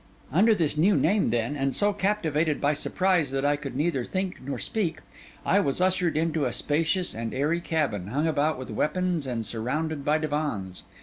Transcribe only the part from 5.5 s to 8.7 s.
was ushered into a spacious and airy cabin, hung about